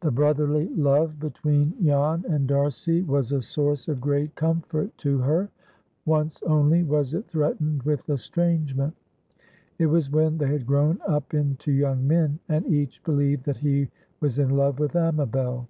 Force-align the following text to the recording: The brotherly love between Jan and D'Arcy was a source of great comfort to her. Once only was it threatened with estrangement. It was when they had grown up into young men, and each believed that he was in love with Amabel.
The 0.00 0.10
brotherly 0.10 0.68
love 0.70 1.20
between 1.20 1.74
Jan 1.84 2.24
and 2.30 2.48
D'Arcy 2.48 3.02
was 3.02 3.30
a 3.30 3.42
source 3.42 3.88
of 3.88 4.00
great 4.00 4.34
comfort 4.36 4.96
to 4.96 5.18
her. 5.18 5.50
Once 6.06 6.42
only 6.46 6.82
was 6.82 7.12
it 7.12 7.28
threatened 7.28 7.82
with 7.82 8.08
estrangement. 8.08 8.94
It 9.78 9.84
was 9.84 10.10
when 10.10 10.38
they 10.38 10.46
had 10.50 10.64
grown 10.66 10.98
up 11.06 11.34
into 11.34 11.72
young 11.72 12.06
men, 12.06 12.38
and 12.48 12.66
each 12.72 13.04
believed 13.04 13.44
that 13.44 13.58
he 13.58 13.90
was 14.18 14.38
in 14.38 14.48
love 14.48 14.78
with 14.78 14.96
Amabel. 14.96 15.68